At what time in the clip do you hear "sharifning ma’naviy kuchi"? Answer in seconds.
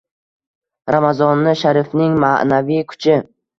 1.65-3.23